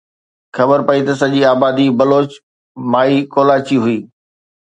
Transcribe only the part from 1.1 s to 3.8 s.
سڄي آبادي بلوچ مائي ڪولاچي